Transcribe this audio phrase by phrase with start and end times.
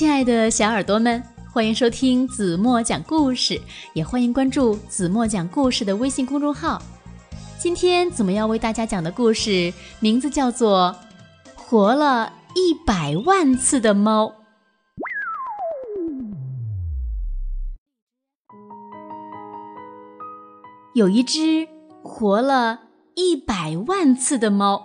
[0.00, 3.60] 亲爱的小耳朵们，欢迎收听子墨讲故事，
[3.92, 6.80] 也欢迎关注子墨讲故事的微信公众号。
[7.58, 10.96] 今天子墨要为大家讲的故事名字叫做
[11.54, 14.24] 《活了一百万次的猫》。
[20.94, 21.68] 有一只
[22.02, 22.80] 活了
[23.16, 24.82] 一百万次的猫，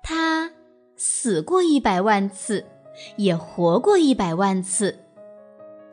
[0.00, 0.52] 它
[0.94, 2.64] 死过一百万次。
[3.16, 4.98] 也活过一百万次，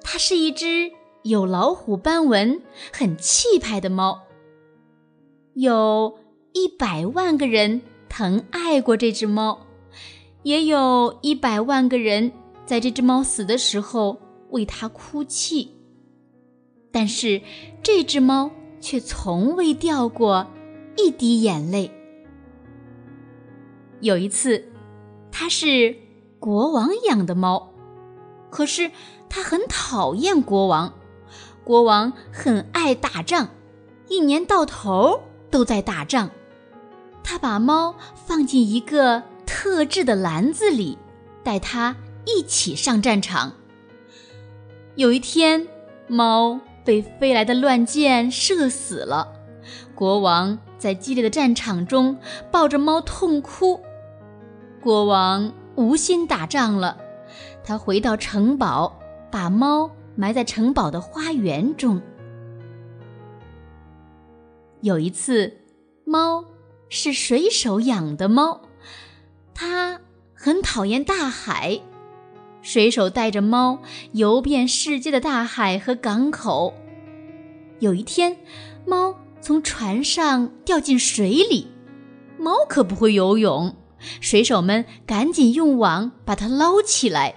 [0.02, 0.92] 它是一只
[1.24, 2.62] 有老虎斑纹、
[2.92, 4.24] 很气派的猫。
[5.54, 6.18] 有
[6.54, 9.68] 一百万个人疼爱过这只猫，
[10.44, 12.32] 也有一百万个人
[12.66, 14.18] 在这只猫死的时候
[14.50, 15.72] 为它哭泣。
[16.92, 17.42] 但是
[17.82, 20.48] 这只猫却从未掉过
[20.96, 21.92] 一滴眼泪。
[24.02, 24.64] 有一次，
[25.32, 26.03] 它是。
[26.44, 27.72] 国王养的猫，
[28.50, 28.92] 可是
[29.30, 30.94] 他很讨厌国王。
[31.64, 33.48] 国王很爱打仗，
[34.10, 36.32] 一年到头都在打仗。
[37.24, 40.98] 他把猫放进一个特制的篮子里，
[41.46, 43.54] 带它一起上战场。
[44.96, 45.66] 有一天，
[46.08, 49.30] 猫被飞来的乱箭射死了。
[49.96, 52.18] 国王在激烈的战场中
[52.52, 53.80] 抱着猫痛哭。
[54.82, 55.54] 国王。
[55.76, 56.98] 无心打仗了，
[57.64, 59.00] 他回到城堡，
[59.32, 62.02] 把猫埋在城堡的花园中。
[64.82, 65.58] 有一次，
[66.06, 66.46] 猫
[66.90, 68.62] 是水手养的猫，
[69.54, 70.00] 它
[70.34, 71.80] 很讨厌大海。
[72.62, 73.80] 水手带着猫
[74.14, 76.74] 游遍世界的大海和港口。
[77.80, 78.38] 有一天，
[78.86, 81.68] 猫从船上掉进水里，
[82.38, 83.76] 猫可不会游泳。
[84.22, 87.36] 水手们赶紧用网把它捞起来，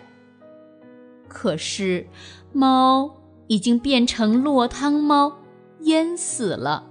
[1.28, 2.06] 可是
[2.52, 3.16] 猫
[3.46, 5.38] 已经变成落汤猫，
[5.80, 6.90] 淹死了。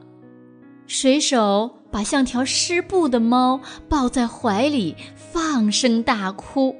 [0.88, 3.60] 水手把像条湿布的猫
[3.90, 6.76] 抱在怀里，放声大哭。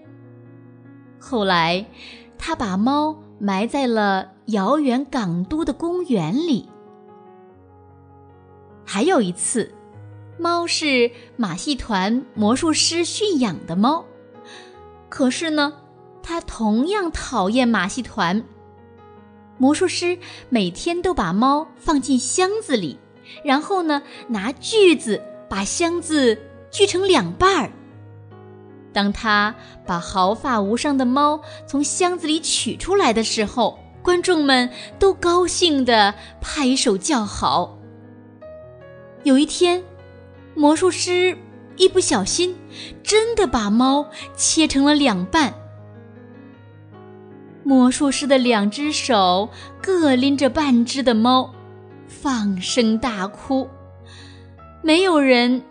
[1.20, 1.86] 后来，
[2.38, 6.70] 他把猫埋在了遥远港都的公园里。
[8.86, 9.75] 还有一次。
[10.38, 14.06] 猫是马戏团魔术师驯养的猫，
[15.08, 15.74] 可是呢，
[16.22, 18.44] 它同样讨厌马戏团。
[19.58, 20.20] 魔术师
[20.50, 23.00] 每天都把猫放进箱子里，
[23.46, 26.38] 然后呢，拿锯子把箱子
[26.70, 27.72] 锯成两半儿。
[28.92, 34.70] 当他把毫发无伤的猫从箱子里取出来的时候，观众们
[35.00, 37.78] 都高兴地拍手叫好。
[39.24, 39.82] 有一天。
[40.56, 41.38] 魔术师
[41.76, 42.56] 一不小心，
[43.04, 45.54] 真的把猫切成了两半。
[47.64, 49.50] 魔术师的两只手
[49.82, 51.54] 各拎着半只的猫，
[52.08, 53.68] 放声大哭。
[54.82, 55.62] 没有人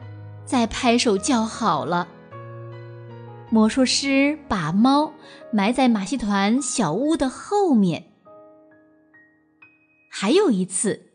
[0.44, 2.08] 再拍手叫好了。
[3.48, 5.12] 魔术师把猫
[5.52, 8.10] 埋在马戏团小屋的后面。
[10.10, 11.12] 还有一次，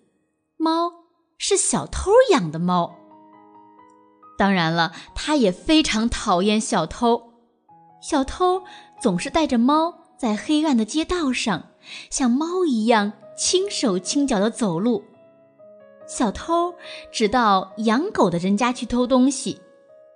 [0.57, 0.91] 猫
[1.38, 2.99] 是小偷养的猫。
[4.39, 7.33] 当然了，他也非常讨厌小偷。
[8.01, 8.63] 小偷
[9.01, 11.72] 总是带着猫在黑暗的街道上，
[12.09, 15.03] 像猫一样轻手轻脚地走路。
[16.07, 16.73] 小偷
[17.11, 19.59] 只到养狗的人家去偷东西，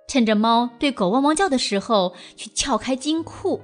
[0.08, 3.60] 趁着猫对狗汪汪叫的时候去撬开金库。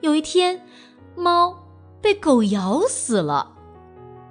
[0.00, 0.66] 有一天，
[1.14, 1.54] 猫
[2.00, 3.51] 被狗咬死了。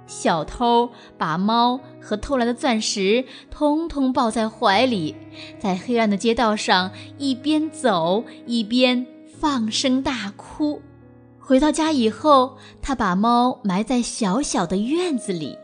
[0.06, 5.16] 小偷把猫和偷来的钻石通通抱在怀里，
[5.58, 10.82] 在黑暗的街道上一边走一边放声大哭。
[11.38, 15.58] 回到家以后，他把猫埋在小小的院子里。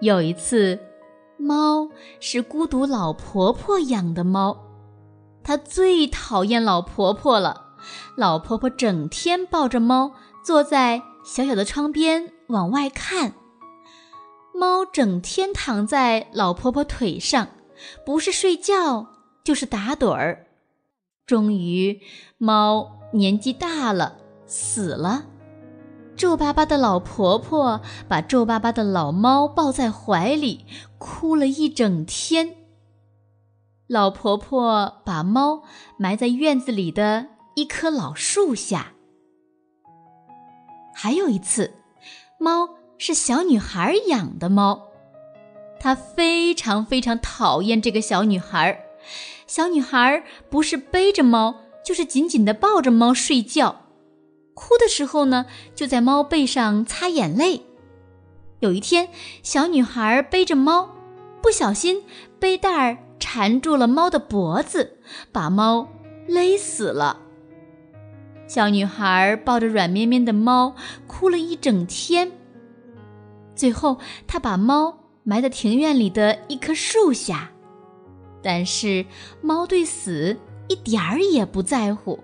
[0.00, 0.78] 有一次，
[1.36, 1.88] 猫
[2.20, 4.56] 是孤独老婆婆养的猫，
[5.42, 7.74] 她最讨厌老婆婆了。
[8.16, 10.12] 老婆婆整天抱着猫
[10.42, 12.32] 坐在小小的窗边。
[12.48, 13.34] 往外看，
[14.54, 17.48] 猫整天躺在老婆婆腿上，
[18.04, 19.08] 不是睡觉
[19.42, 20.46] 就是打盹儿。
[21.26, 22.00] 终于，
[22.36, 25.24] 猫年纪大了，死了。
[26.16, 30.66] 皱巴巴的老婆婆把皱巴巴的老猫抱在怀里，
[30.98, 32.54] 哭了一整天。
[33.88, 35.62] 老婆婆把猫
[35.98, 38.92] 埋在院子里的一棵老树下。
[40.94, 41.72] 还有一次。
[42.38, 44.88] 猫是小女孩养的猫，
[45.78, 48.84] 她非常非常讨厌这个小女孩。
[49.46, 53.82] 小女孩不是背着猫，就是紧紧地抱着猫睡觉，
[54.54, 57.62] 哭的时候呢，就在猫背上擦眼泪。
[58.60, 59.10] 有一天，
[59.42, 60.90] 小女孩背着猫，
[61.42, 62.02] 不小心
[62.38, 64.98] 背带儿缠住了猫的脖子，
[65.30, 65.88] 把猫
[66.26, 67.20] 勒死了。
[68.46, 70.74] 小女孩抱着软绵绵的猫，
[71.06, 72.30] 哭了一整天。
[73.54, 77.50] 最后，她把猫埋在庭院里的一棵树下。
[78.42, 79.06] 但是，
[79.40, 80.36] 猫对死
[80.68, 82.18] 一点儿也不在乎。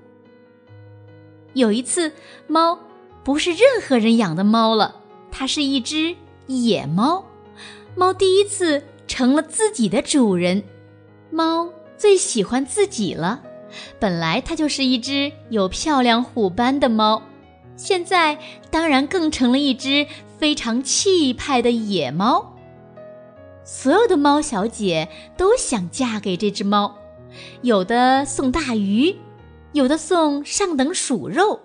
[1.54, 2.12] 有一次，
[2.46, 2.78] 猫
[3.24, 4.96] 不是任何人养的猫了，
[5.30, 6.14] 它是一只
[6.46, 7.24] 野猫。
[7.96, 10.62] 猫第一次成了自己的主人。
[11.30, 13.42] 猫最喜欢自己了。
[13.98, 17.22] 本来它就是一只有漂亮虎斑的猫，
[17.76, 18.38] 现在
[18.70, 20.06] 当然更成了一只
[20.38, 22.54] 非常气派的野猫。
[23.64, 26.96] 所有的猫小姐都想嫁给这只猫，
[27.62, 29.16] 有的送大鱼，
[29.72, 31.60] 有的送上等鼠肉，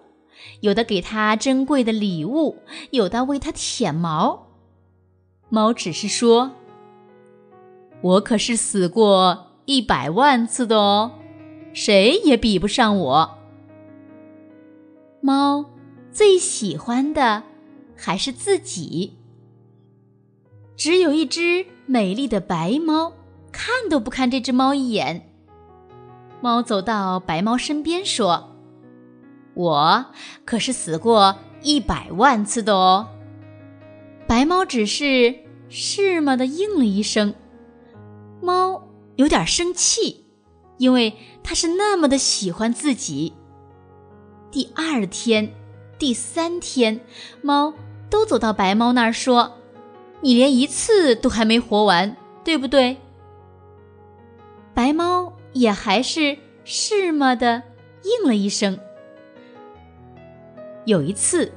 [0.62, 2.58] 有的给它珍贵的礼物，
[2.92, 4.48] 有的为它舔毛。
[5.50, 6.52] 猫只是说
[8.02, 11.12] ：“我可是死过一百万次的哦。”
[11.76, 13.38] 谁也比不上我。
[15.20, 15.70] 猫
[16.10, 17.44] 最喜欢的
[17.98, 19.18] 还是自己。
[20.78, 23.12] 只有一只美丽的白猫，
[23.52, 25.30] 看都不看这只猫一眼。
[26.40, 28.56] 猫走到白猫身边说
[29.54, 30.06] ：“我
[30.46, 33.10] 可是死过一百万次的哦。”
[34.26, 35.36] 白猫只是
[35.68, 37.34] “是吗”的应了一声。
[38.42, 38.88] 猫
[39.18, 40.25] 有点生气。
[40.78, 41.14] 因为
[41.44, 43.34] 他是那么的喜欢自己。
[44.52, 45.54] 第二天、
[45.98, 47.00] 第三天，
[47.42, 47.74] 猫
[48.10, 49.58] 都走到白猫那儿说
[50.22, 52.98] ：“你连一次都还没活完，对不对？”
[54.74, 57.64] 白猫也还是是吗的
[58.04, 58.78] 应了一声。
[60.86, 61.52] 有一次，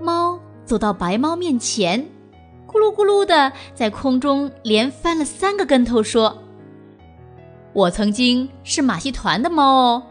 [0.00, 2.08] 猫走到白猫面前，
[2.66, 6.42] 咕噜咕噜的在空中连翻了三个跟头，说。
[7.78, 10.02] 我曾经是马戏团的猫哦。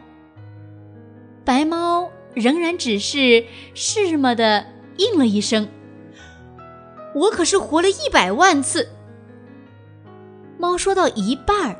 [1.44, 4.66] 白猫仍然只是是么的
[4.96, 5.68] 应了一声。
[7.14, 8.88] 我可是活了一百万次。
[10.58, 11.76] 猫说到一半儿，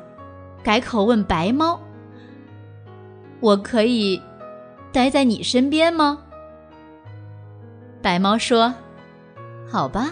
[0.62, 1.80] 改口问白猫
[3.40, 4.20] ：“我可以
[4.92, 6.24] 待在你身边吗？”
[8.02, 8.74] 白猫说
[9.66, 10.10] ：“好吧。”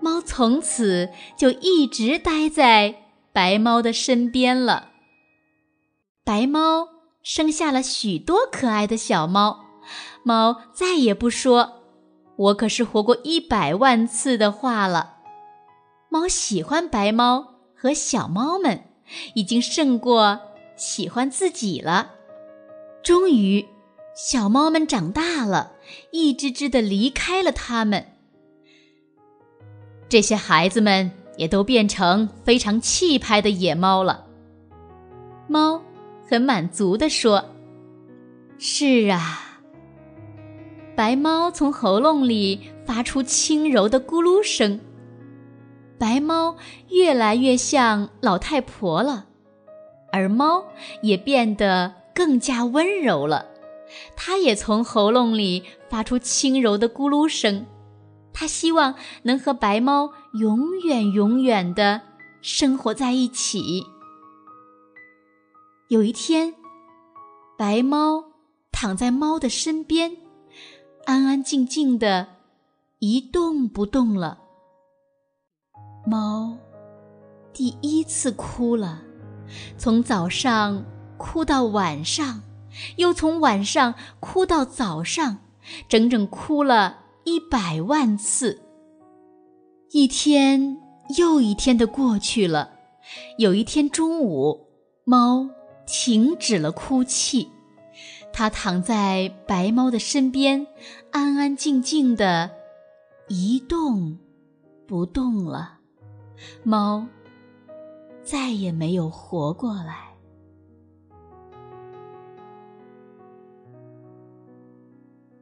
[0.00, 3.05] 猫从此就一直待在。
[3.36, 4.92] 白猫的身边了。
[6.24, 6.88] 白猫
[7.22, 9.66] 生下了许多可爱的小猫，
[10.22, 11.82] 猫再也不说
[12.36, 15.16] “我可是活过一百万次”的话了。
[16.08, 18.84] 猫喜欢白猫和小猫们，
[19.34, 20.40] 已经胜过
[20.74, 22.12] 喜欢自己了。
[23.02, 23.66] 终于，
[24.14, 25.72] 小猫们长大了，
[26.10, 28.12] 一只只的离开了它们。
[30.08, 31.12] 这些孩子们。
[31.36, 34.26] 也都变成非常气派的野猫了。
[35.48, 35.82] 猫
[36.28, 37.44] 很满足地说
[38.58, 39.60] ：“是啊。”
[40.96, 44.80] 白猫从喉咙里发出轻柔的咕噜声。
[45.98, 46.56] 白猫
[46.88, 49.26] 越来越像老太婆了，
[50.10, 50.64] 而猫
[51.02, 53.46] 也变得更加温柔了。
[54.16, 57.66] 它也从喉咙里发出轻柔的咕噜声。
[58.38, 62.02] 他希望能和白猫永远永远的
[62.42, 63.86] 生活在一起。
[65.88, 66.54] 有一天，
[67.56, 68.22] 白猫
[68.70, 70.18] 躺在猫的身边，
[71.06, 72.28] 安安静静的，
[72.98, 74.38] 一动不动了。
[76.06, 76.58] 猫
[77.54, 79.00] 第一次哭了，
[79.78, 80.84] 从早上
[81.16, 82.42] 哭到晚上，
[82.96, 85.38] 又从晚上哭到早上，
[85.88, 87.05] 整整哭了。
[87.26, 88.62] 一百万次，
[89.90, 90.80] 一天
[91.18, 92.70] 又一天的过去了。
[93.36, 94.68] 有一天中午，
[95.02, 95.50] 猫
[95.88, 97.48] 停止了哭泣，
[98.32, 100.68] 它躺在白猫的身边，
[101.10, 102.52] 安安静静的，
[103.26, 104.16] 一动
[104.86, 105.80] 不动了。
[106.62, 107.08] 猫
[108.22, 110.14] 再也没有活过来。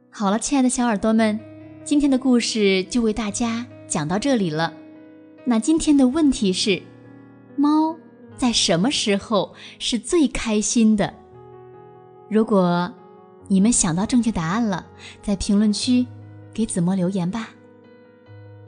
[0.09, 1.54] 好了，亲爱的小耳朵们。
[1.85, 4.73] 今天的故事就为大家讲到这里了。
[5.45, 6.81] 那今天的问题是：
[7.55, 7.95] 猫
[8.35, 11.13] 在什么时候是最开心的？
[12.27, 12.91] 如果
[13.47, 14.83] 你们想到正确答案了，
[15.21, 16.07] 在评论区
[16.51, 17.49] 给子墨留言吧。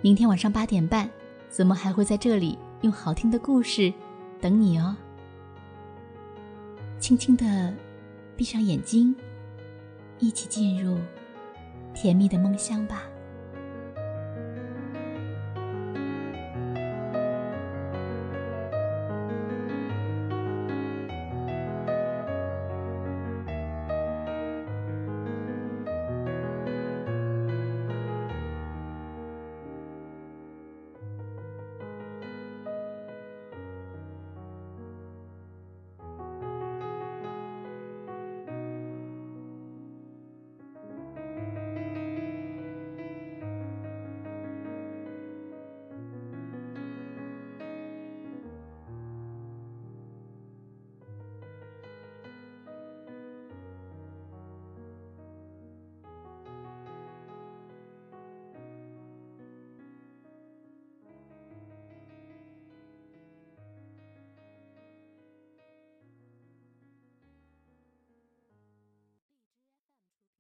[0.04, 1.10] 明天晚上八点半，
[1.50, 3.92] 子墨还会在这里用好听的故事
[4.40, 4.96] 等你哦。
[7.00, 7.74] 轻轻的
[8.36, 9.16] 闭上眼睛，
[10.20, 11.00] 一起进入
[12.00, 13.06] 甜蜜的梦乡吧。